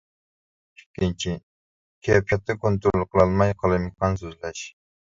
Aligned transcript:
ئىككىنچى: 0.79 1.35
كەيپىياتنى 2.09 2.57
كونترول 2.65 3.09
قىلالماي 3.13 3.57
قالايمىقان 3.63 4.23
سۆزلەش. 4.27 4.69